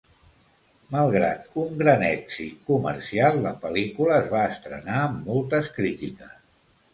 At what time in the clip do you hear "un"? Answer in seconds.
1.63-1.75